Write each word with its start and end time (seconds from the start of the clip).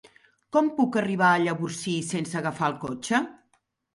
Com 0.55 0.69
puc 0.77 0.95
arribar 1.01 1.27
a 1.33 1.43
Llavorsí 1.43 1.93
sense 2.09 2.39
agafar 2.41 2.71
el 2.73 2.79
cotxe? 2.87 3.21